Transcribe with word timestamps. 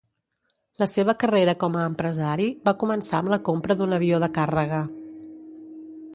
La 0.83 0.87
seva 0.93 1.13
carrera 1.23 1.53
com 1.63 1.77
a 1.81 1.85
empresari 1.89 2.49
va 2.65 2.73
començar 2.85 3.21
amb 3.21 3.35
la 3.35 3.41
compra 3.51 3.79
d'un 3.83 3.95
avió 4.01 4.23
de 4.27 4.33
càrrega. 4.41 4.83